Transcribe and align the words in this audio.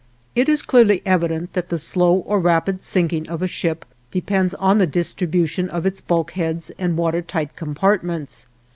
It 0.33 0.49
is 0.49 0.63
clearly 0.63 1.03
evident 1.05 1.53
that 1.53 1.69
the 1.69 1.77
slow 1.77 2.15
or 2.25 2.39
rapid 2.39 2.81
sinking 2.81 3.29
of 3.29 3.43
a 3.43 3.47
ship 3.47 3.85
depends 4.09 4.55
on 4.55 4.79
the 4.79 4.87
distribution 4.87 5.69
of 5.69 5.85
its 5.85 6.01
bulkheads 6.01 6.71
and 6.79 6.97
water 6.97 7.21
tight 7.21 7.55
compartments. 7.55 8.47